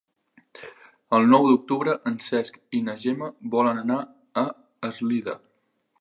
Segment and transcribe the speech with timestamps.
[1.17, 4.01] El nou d'octubre en Cesc i na Gemma volen anar
[4.45, 4.49] a
[4.91, 5.41] Eslida.